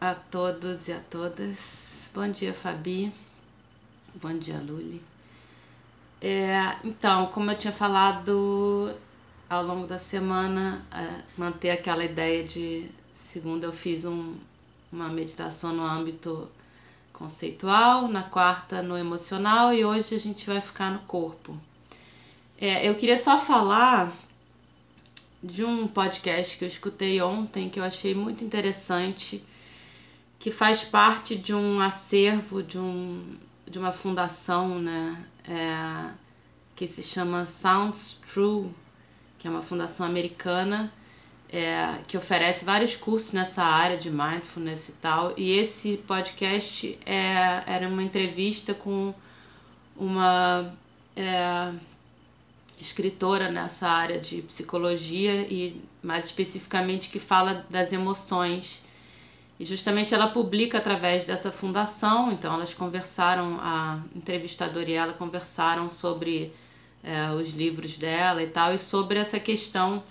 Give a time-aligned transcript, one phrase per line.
[0.00, 2.10] a todos e a todas.
[2.14, 3.12] Bom dia, Fabi.
[4.14, 5.02] Bom dia, Luli.
[6.22, 8.96] É, então, como eu tinha falado
[9.48, 14.36] ao longo da semana, é, manter aquela ideia de segunda eu fiz um,
[14.90, 16.50] uma meditação no âmbito
[17.12, 21.54] conceitual, na quarta no emocional e hoje a gente vai ficar no corpo.
[22.58, 24.10] É, eu queria só falar
[25.42, 29.44] de um podcast que eu escutei ontem que eu achei muito interessante,
[30.40, 33.38] que faz parte de um acervo de, um,
[33.68, 36.12] de uma fundação, né, é,
[36.74, 38.74] que se chama Sounds True,
[39.38, 40.92] que é uma fundação americana
[41.52, 45.34] é, que oferece vários cursos nessa área de mindfulness e tal.
[45.36, 49.12] E esse podcast é, era uma entrevista com
[49.96, 50.72] uma
[51.16, 51.72] é,
[52.80, 58.82] escritora nessa área de psicologia e mais especificamente que fala das emoções.
[59.60, 65.90] E justamente ela publica através dessa fundação, então elas conversaram, a entrevistadora e ela conversaram
[65.90, 66.50] sobre
[67.04, 70.02] é, os livros dela e tal, e sobre essa questão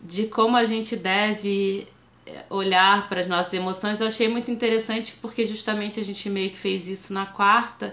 [0.00, 1.84] de como a gente deve
[2.24, 4.00] é, olhar para as nossas emoções.
[4.00, 7.92] Eu achei muito interessante porque justamente a gente meio que fez isso na quarta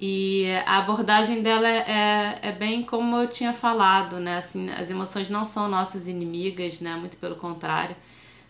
[0.00, 4.38] e a abordagem dela é, é, é bem como eu tinha falado, né?
[4.38, 6.94] Assim, as emoções não são nossas inimigas, né?
[6.94, 7.96] Muito pelo contrário.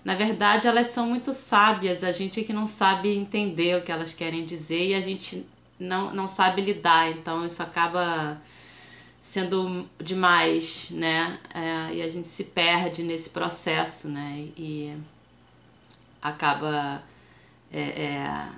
[0.04, 4.14] Na verdade, elas são muito sábias, a gente que não sabe entender o que elas
[4.14, 5.46] querem dizer e a gente
[5.78, 8.40] não, não sabe lidar, então isso acaba
[9.20, 11.38] sendo demais, né?
[11.54, 14.48] É, e a gente se perde nesse processo, né?
[14.56, 14.96] E
[16.22, 17.02] acaba
[17.72, 18.52] é, é,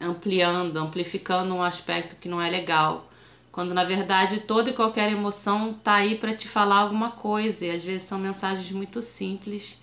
[0.00, 3.10] ampliando, amplificando um aspecto que não é legal.
[3.50, 7.70] Quando na verdade toda e qualquer emoção tá aí para te falar alguma coisa, e
[7.72, 9.79] às vezes são mensagens muito simples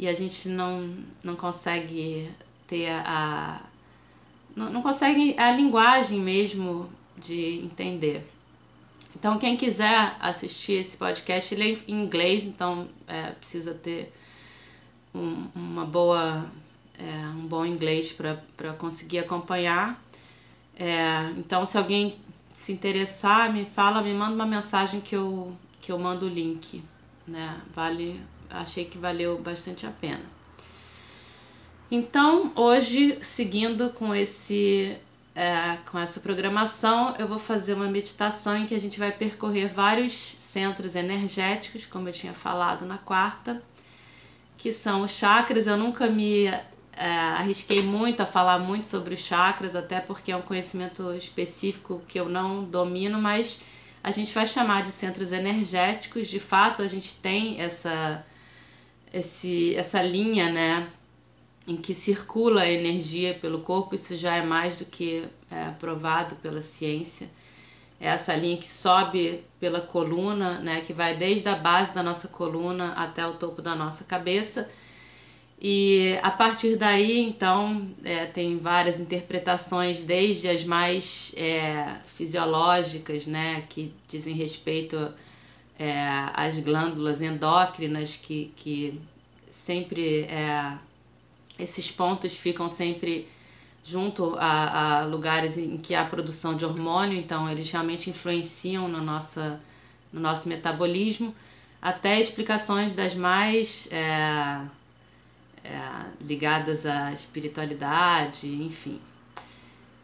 [0.00, 2.30] e a gente não, não consegue
[2.66, 3.60] ter a.
[4.56, 8.26] Não, não consegue a linguagem mesmo de entender.
[9.14, 14.10] Então, quem quiser assistir esse podcast, ele é em inglês, então é, precisa ter
[15.14, 16.50] um, uma boa,
[16.98, 20.02] é, um bom inglês para conseguir acompanhar.
[20.76, 22.16] É, então, se alguém
[22.54, 26.82] se interessar, me fala, me manda uma mensagem que eu, que eu mando o link.
[27.28, 27.60] Né?
[27.74, 28.18] Vale
[28.50, 30.24] achei que valeu bastante a pena.
[31.90, 34.96] Então, hoje, seguindo com esse
[35.34, 39.72] é, com essa programação, eu vou fazer uma meditação em que a gente vai percorrer
[39.72, 43.62] vários centros energéticos, como eu tinha falado na quarta,
[44.56, 45.66] que são os chakras.
[45.66, 46.62] Eu nunca me é,
[47.38, 52.20] arrisquei muito a falar muito sobre os chakras, até porque é um conhecimento específico que
[52.20, 53.60] eu não domino, mas
[54.02, 56.28] a gente vai chamar de centros energéticos.
[56.28, 58.24] De fato, a gente tem essa
[59.12, 60.88] esse, essa linha, né,
[61.66, 66.36] em que circula a energia pelo corpo, isso já é mais do que é, provado
[66.36, 67.30] pela ciência.
[68.00, 72.28] É essa linha que sobe pela coluna, né, que vai desde a base da nossa
[72.28, 74.68] coluna até o topo da nossa cabeça.
[75.60, 83.62] E a partir daí, então, é, tem várias interpretações, desde as mais é, fisiológicas, né,
[83.68, 85.12] que dizem respeito
[85.80, 89.00] é, as glândulas endócrinas que, que
[89.50, 90.78] sempre é,
[91.58, 93.26] esses pontos ficam sempre
[93.82, 99.00] junto a, a, lugares em que há produção de hormônio, então eles realmente influenciam no,
[99.00, 99.58] nossa,
[100.12, 101.34] no nosso metabolismo,
[101.80, 104.66] até explicações das mais é,
[105.64, 105.78] é,
[106.20, 109.00] ligadas à espiritualidade, enfim.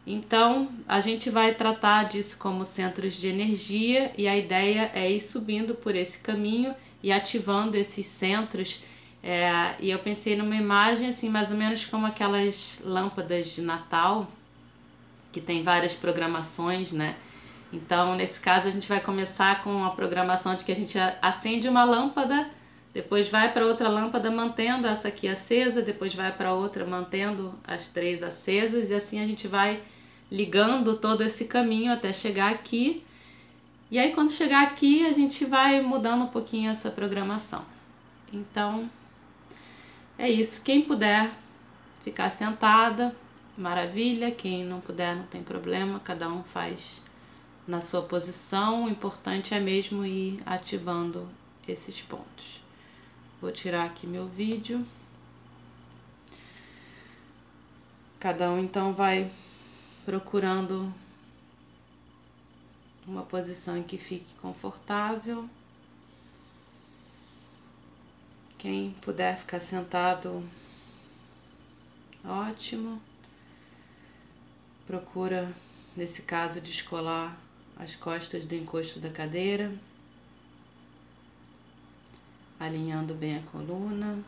[0.09, 5.19] Então, a gente vai tratar disso como centros de energia e a ideia é ir
[5.19, 6.73] subindo por esse caminho
[7.03, 8.81] e ativando esses centros.
[9.21, 14.31] É, e eu pensei numa imagem assim, mais ou menos como aquelas lâmpadas de Natal,
[15.31, 17.17] que tem várias programações, né?
[17.73, 21.67] Então, nesse caso, a gente vai começar com a programação de que a gente acende
[21.67, 22.49] uma lâmpada
[22.93, 27.87] Depois vai para outra lâmpada mantendo essa aqui acesa, depois vai para outra mantendo as
[27.89, 29.81] três acesas e assim a gente vai
[30.31, 33.03] ligando todo esse caminho até chegar aqui.
[33.89, 37.65] E aí quando chegar aqui, a gente vai mudando um pouquinho essa programação.
[38.31, 38.89] Então,
[40.17, 40.61] é isso.
[40.61, 41.31] Quem puder
[42.03, 43.15] ficar sentada,
[43.57, 44.31] maravilha.
[44.31, 45.99] Quem não puder, não tem problema.
[45.99, 47.01] Cada um faz
[47.67, 48.85] na sua posição.
[48.85, 51.27] O importante é mesmo ir ativando
[51.67, 52.61] esses pontos.
[53.41, 54.85] Vou tirar aqui meu vídeo.
[58.19, 59.29] Cada um então vai
[60.07, 60.89] procurando
[63.05, 65.49] uma posição em que fique confortável.
[68.57, 70.41] Quem puder ficar sentado,
[72.23, 73.01] ótimo.
[74.85, 75.53] Procura,
[75.93, 77.37] nesse caso, descolar
[77.75, 79.77] as costas do encosto da cadeira,
[82.57, 84.23] alinhando bem a coluna.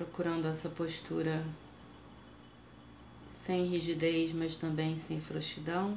[0.00, 1.44] Procurando essa postura
[3.30, 5.94] sem rigidez, mas também sem frouxidão.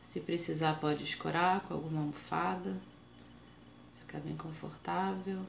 [0.00, 2.74] Se precisar, pode escorar com alguma almofada,
[4.00, 5.44] ficar bem confortável.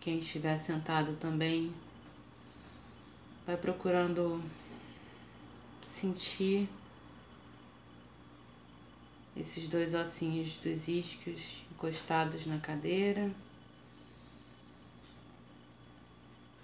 [0.00, 1.70] Quem estiver sentado também
[3.46, 4.42] vai procurando
[5.82, 6.66] sentir
[9.36, 13.30] esses dois ossinhos dos isquios encostados na cadeira,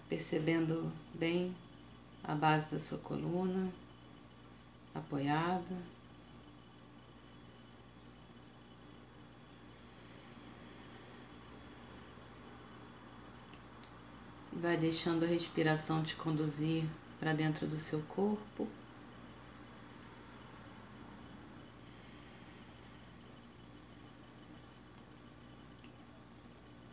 [0.08, 1.54] percebendo bem
[2.24, 3.70] a base da sua coluna
[4.94, 5.76] apoiada.
[14.58, 16.88] Vai deixando a respiração te conduzir
[17.20, 18.66] para dentro do seu corpo.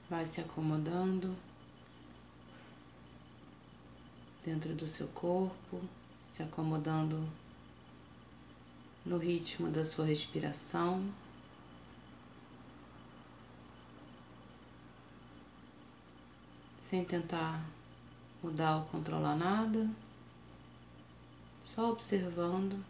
[0.09, 1.33] Vai se acomodando
[4.43, 5.81] dentro do seu corpo,
[6.25, 7.25] se acomodando
[9.05, 11.09] no ritmo da sua respiração.
[16.93, 17.59] Sem tentar
[18.43, 19.89] mudar ou controlar nada,
[21.65, 22.85] só observando,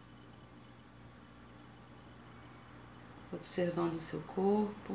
[3.32, 4.94] observando o seu corpo.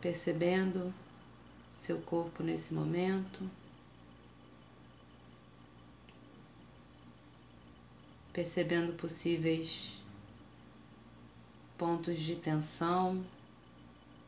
[0.00, 0.92] percebendo
[1.76, 3.48] seu corpo nesse momento,
[8.32, 10.02] percebendo possíveis
[11.78, 13.24] pontos de tensão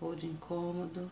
[0.01, 1.11] ou de incômodo.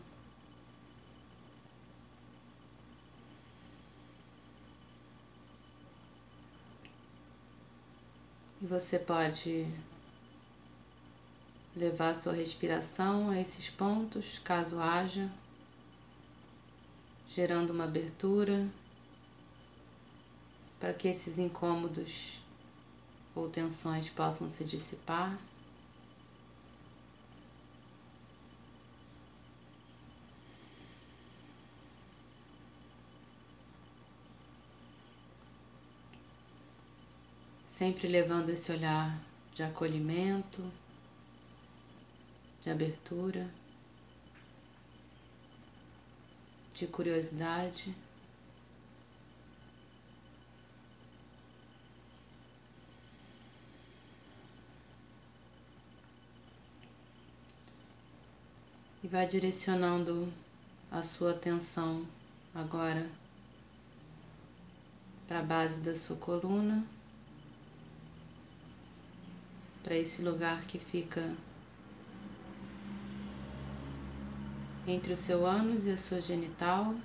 [8.63, 9.67] E você pode
[11.75, 15.29] levar sua respiração a esses pontos, caso haja,
[17.27, 18.65] gerando uma abertura
[20.79, 22.39] para que esses incômodos
[23.35, 25.37] ou tensões possam se dissipar.
[37.83, 39.21] Sempre levando esse olhar
[39.53, 40.63] de acolhimento
[42.61, 43.51] de abertura,
[46.73, 47.93] de curiosidade.
[59.03, 60.31] E vai direcionando
[60.89, 62.07] a sua atenção
[62.55, 63.11] agora
[65.27, 66.87] para a base da sua coluna,
[69.83, 71.35] para esse lugar que fica
[74.87, 76.95] entre o seu ânus e a sua genital,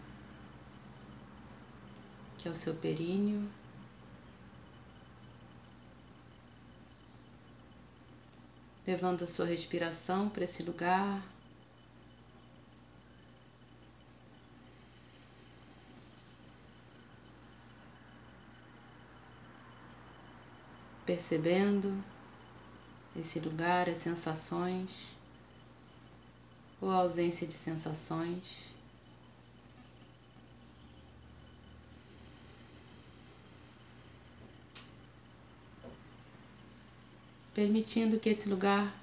[2.38, 3.49] que é o seu períneo.
[8.87, 11.23] Levando a sua respiração para esse lugar.
[21.04, 22.02] Percebendo
[23.20, 25.16] esse lugar, as sensações
[26.80, 28.70] ou a ausência de sensações.
[37.52, 38.96] Permitindo que esse lugar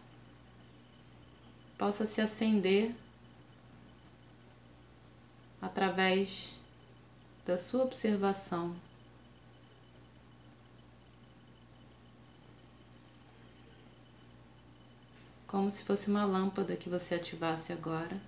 [1.77, 2.95] possa se acender
[5.61, 6.53] através
[7.45, 8.73] da sua observação
[15.55, 18.19] Como se fosse uma lâmpada que você ativasse agora.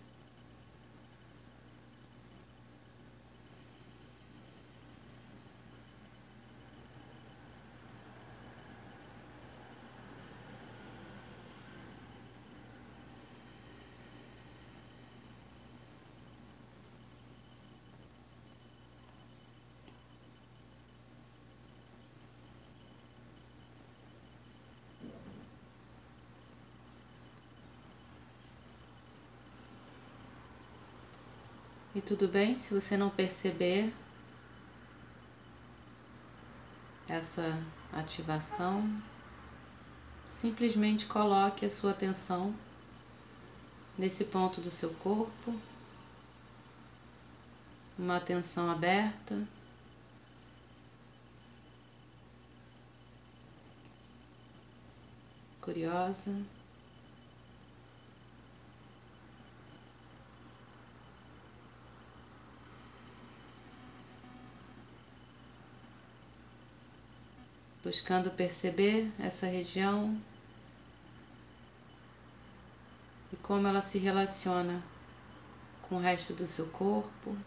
[31.98, 33.92] E tudo bem se você não perceber
[37.10, 37.60] essa
[37.92, 39.02] ativação,
[40.30, 42.54] simplesmente coloque a sua atenção
[43.98, 45.60] nesse ponto do seu corpo,
[47.98, 49.48] uma atenção aberta.
[55.60, 56.46] Curiosa.
[67.88, 70.20] Buscando perceber essa região
[73.32, 74.84] e como ela se relaciona
[75.84, 77.38] com o resto do seu corpo.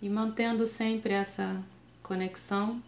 [0.00, 1.62] E mantendo sempre essa
[2.08, 2.82] conexão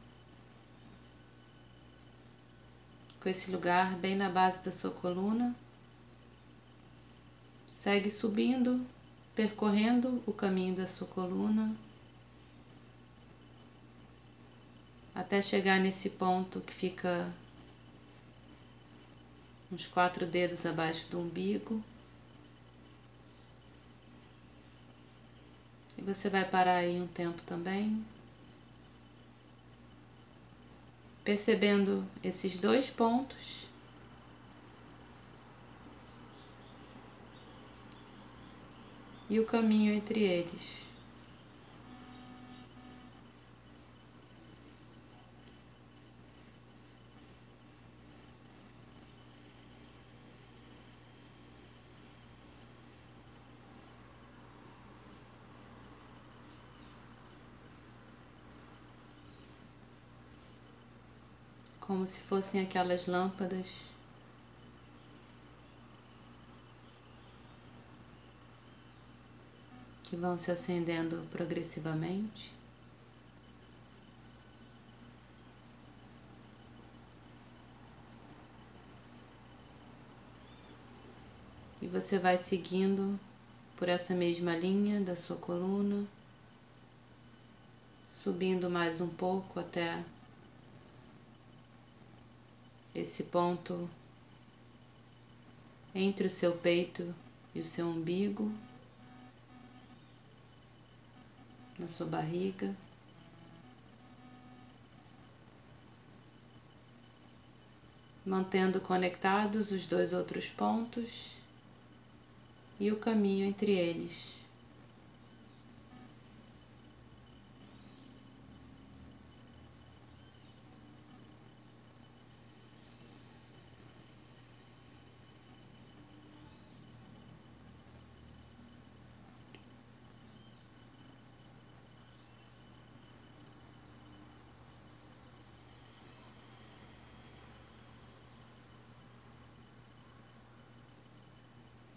[3.20, 5.54] com esse lugar bem na base da sua coluna.
[7.68, 8.84] Segue subindo,
[9.36, 11.76] percorrendo o caminho da sua coluna
[15.14, 17.30] até chegar nesse ponto que fica
[19.70, 21.84] uns quatro dedos abaixo do umbigo.
[25.98, 28.02] E você vai parar aí um tempo também.
[31.24, 33.68] Percebendo esses dois pontos.
[39.28, 40.89] E o caminho entre eles.
[61.90, 63.82] Como se fossem aquelas lâmpadas
[70.04, 72.52] que vão se acendendo progressivamente.
[81.82, 83.18] E você vai seguindo
[83.76, 86.06] por essa mesma linha da sua coluna,
[88.12, 90.04] subindo mais um pouco até
[92.94, 93.88] esse ponto
[95.94, 97.14] entre o seu peito
[97.54, 98.52] e o seu umbigo,
[101.78, 102.74] na sua barriga.
[108.24, 111.34] Mantendo conectados os dois outros pontos
[112.78, 114.39] e o caminho entre eles.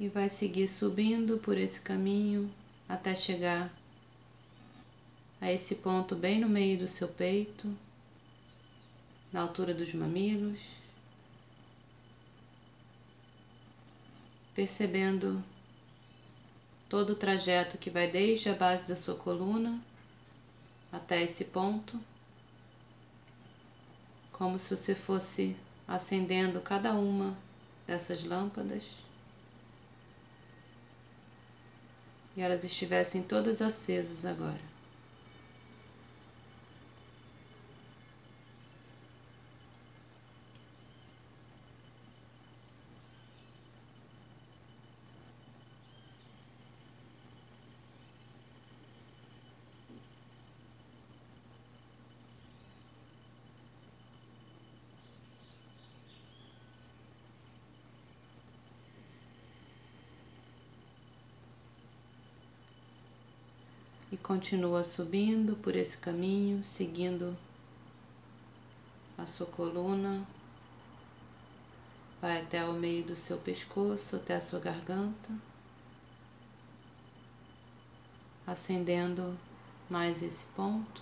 [0.04, 2.54] E vai seguir subindo por esse caminho
[2.90, 3.74] até chegar
[5.40, 7.74] a esse ponto bem no meio do seu peito,
[9.32, 10.60] na altura dos mamilos,
[14.54, 15.42] percebendo
[16.90, 19.82] todo o trajeto que vai desde a base da sua coluna
[20.92, 21.98] até esse ponto,
[24.34, 25.56] como se você fosse
[25.88, 27.38] acendendo cada uma
[27.88, 29.03] dessas lâmpadas.
[32.36, 34.73] E elas estivessem todas acesas agora.
[64.24, 67.38] Continua subindo por esse caminho, seguindo
[69.18, 70.26] a sua coluna,
[72.22, 75.30] vai até o meio do seu pescoço, até a sua garganta,
[78.48, 79.38] acendendo
[79.90, 81.02] mais esse ponto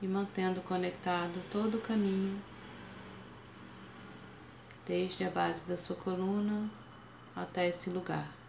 [0.00, 2.40] e mantendo conectado todo o caminho,
[4.86, 6.70] desde a base da sua coluna
[7.34, 8.41] até esse lugar.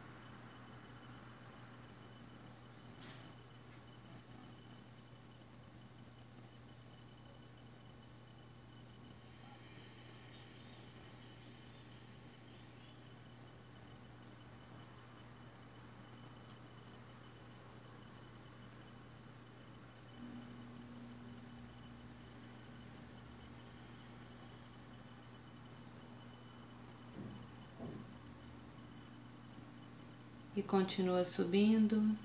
[30.55, 32.15] E continua subindo,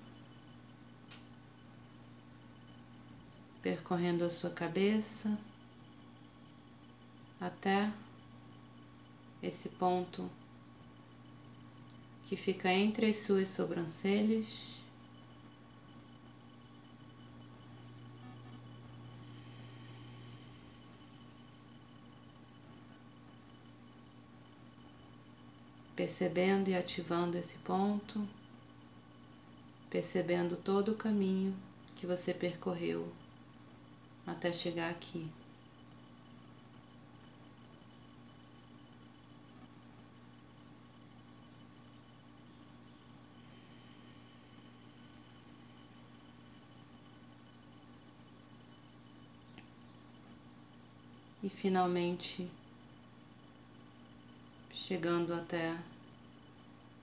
[3.63, 5.39] percorrendo a sua cabeça
[7.41, 7.93] até
[9.43, 10.31] esse ponto
[12.27, 14.78] que fica entre as suas sobrancelhas.
[26.09, 28.27] Percebendo e ativando esse ponto,
[29.91, 31.55] percebendo todo o caminho
[31.97, 33.13] que você percorreu
[34.27, 35.29] até chegar aqui.
[51.43, 52.51] E finalmente
[54.73, 55.77] chegando até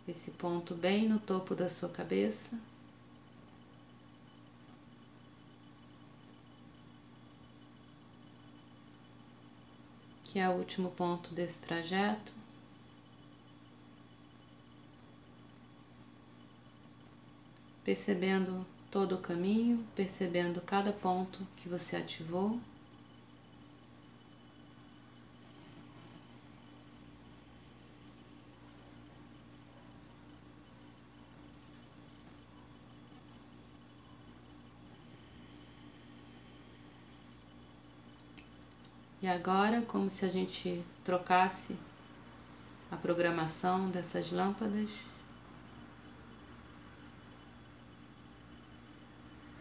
[0.08, 2.60] esse ponto bem no topo da sua cabeça.
[10.24, 12.34] Que é o último ponto desse trajeto.
[17.84, 22.60] Percebendo todo o caminho, percebendo cada ponto que você ativou.
[39.26, 41.76] E agora, como se a gente trocasse
[42.92, 44.92] a programação dessas lâmpadas,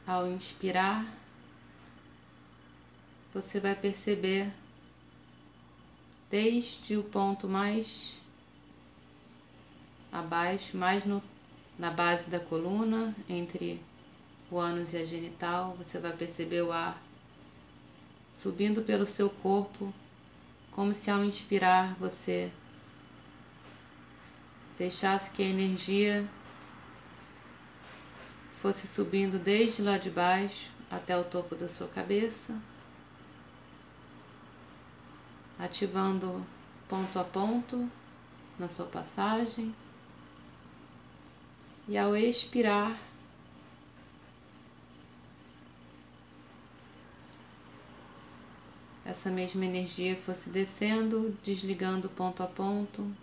[0.07, 1.07] ao inspirar,
[3.33, 4.53] você vai perceber
[6.31, 8.20] desde o ponto mais
[10.12, 11.22] abaixo, mais no,
[11.79, 13.83] na base da coluna, entre
[14.50, 17.03] o ânus e a genital, você vai perceber o ar
[18.45, 19.91] subindo pelo seu corpo,
[20.71, 22.53] como se ao inspirar você
[24.77, 26.29] deixasse que a energia
[28.53, 32.61] fosse subindo desde lá de baixo até o topo da sua cabeça,
[35.59, 36.47] ativando
[36.87, 37.91] ponto a ponto
[38.59, 39.75] na sua passagem.
[41.89, 42.95] E ao expirar,
[49.05, 53.14] essa mesma energia fosse descendo, desligando ponto a ponto.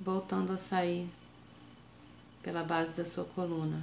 [0.00, 1.08] Voltando a sair
[2.42, 3.82] pela base da sua coluna.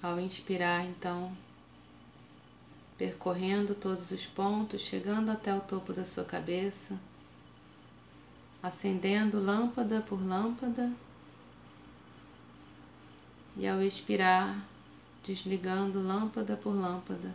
[0.00, 1.36] Ao inspirar, então,
[2.96, 6.98] percorrendo todos os pontos, chegando até o topo da sua cabeça
[8.62, 10.92] acendendo lâmpada por lâmpada
[13.56, 14.64] e ao expirar,
[15.24, 17.34] desligando lâmpada por lâmpada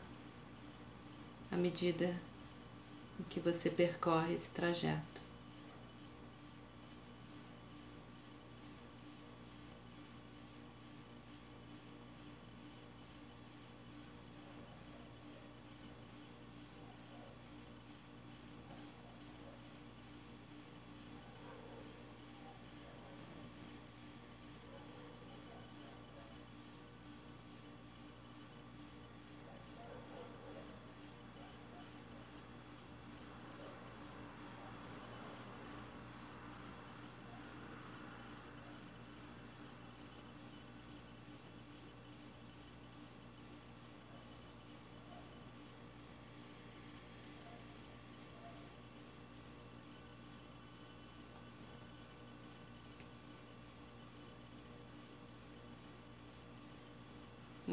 [1.52, 2.16] à medida
[3.30, 5.17] que você percorre esse trajeto.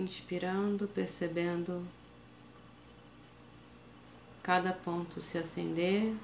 [0.04, 1.86] Inspirando, percebendo
[4.42, 6.14] cada ponto se acender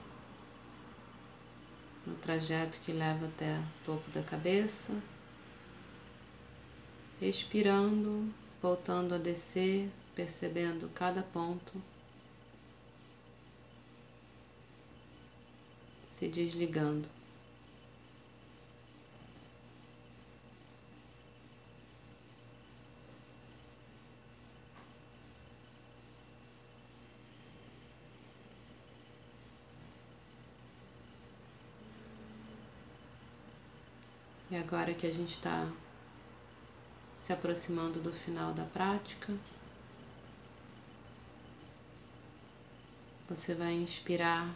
[2.07, 4.93] no trajeto que leva até o topo da cabeça,
[7.21, 11.73] expirando, voltando a descer, percebendo cada ponto
[16.07, 17.20] se desligando.
[34.71, 35.69] Agora que a gente está
[37.11, 39.37] se aproximando do final da prática,
[43.29, 44.55] você vai inspirar,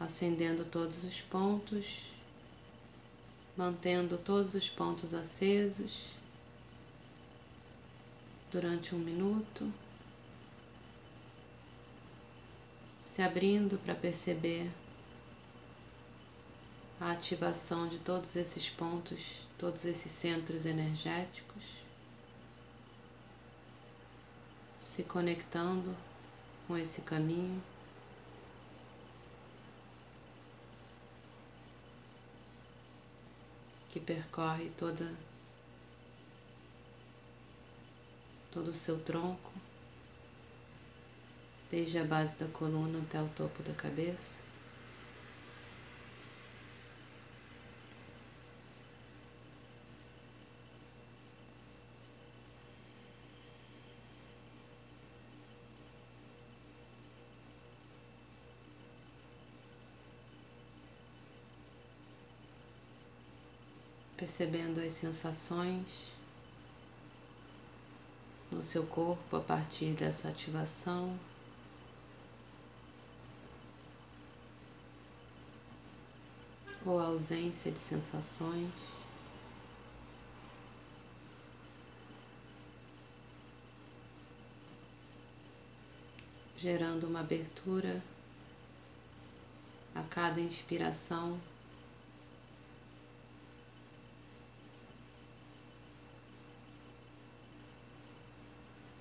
[0.00, 2.10] acendendo todos os pontos,
[3.54, 6.12] mantendo todos os pontos acesos
[8.50, 9.70] durante um minuto,
[13.02, 14.70] se abrindo para perceber
[17.00, 21.62] a ativação de todos esses pontos, todos esses centros energéticos,
[24.80, 25.96] se conectando
[26.66, 27.62] com esse caminho.
[33.90, 35.16] Que percorre toda
[38.50, 39.52] todo o seu tronco,
[41.70, 44.47] desde a base da coluna até o topo da cabeça.
[64.28, 66.12] Percebendo as sensações
[68.50, 71.18] no seu corpo a partir dessa ativação.
[76.84, 78.70] Ou ausência de sensações.
[86.54, 88.02] Gerando uma abertura
[89.94, 91.40] a cada inspiração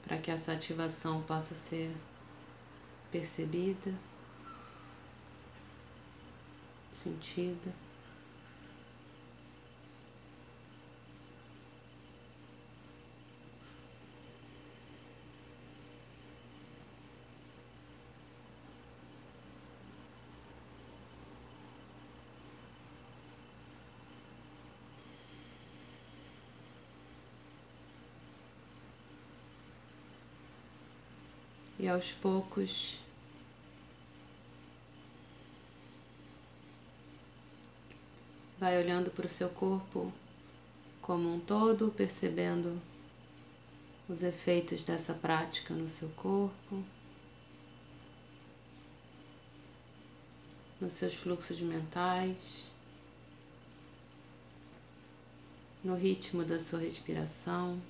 [0.07, 1.89] para que essa ativação possa ser
[3.09, 3.93] percebida,
[6.91, 7.86] sentida.
[31.79, 32.99] E aos poucos
[38.59, 40.11] vai olhando para o seu corpo
[41.01, 42.81] como um todo, percebendo
[44.09, 46.83] os efeitos dessa prática no seu corpo,
[50.81, 52.65] nos seus fluxos mentais,
[55.83, 57.81] no ritmo da sua respiração.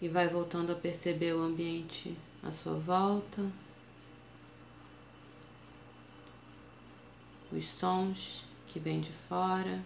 [0.00, 3.50] E vai voltando a perceber o ambiente à sua volta,
[7.50, 9.84] os sons que vêm de fora,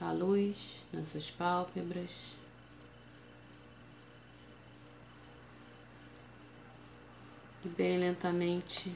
[0.00, 2.10] a luz nas suas pálpebras.
[7.64, 8.92] E bem lentamente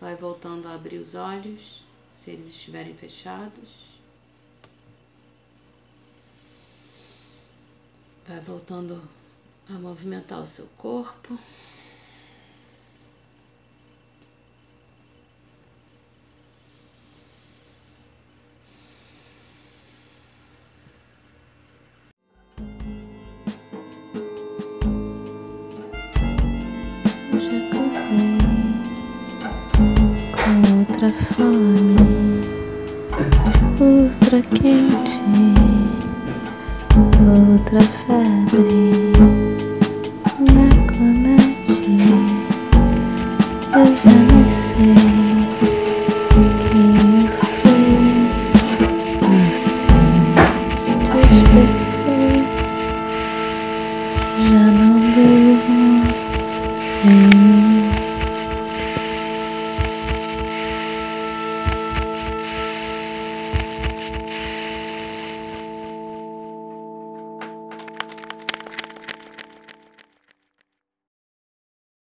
[0.00, 3.89] vai voltando a abrir os olhos, se eles estiverem fechados.
[8.30, 9.02] Vai voltando
[9.68, 11.36] a movimentar o seu corpo.